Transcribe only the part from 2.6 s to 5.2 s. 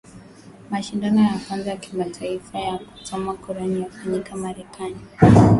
kusoma Quran yafanyika Marekani